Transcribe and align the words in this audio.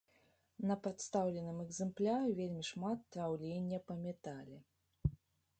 На 0.69 0.77
прадстаўленым 0.85 1.59
экземпляры 1.65 2.27
вельмі 2.39 2.63
шмат 2.71 2.99
траўлення 3.17 3.79
па 3.93 3.99
метале. 4.07 4.57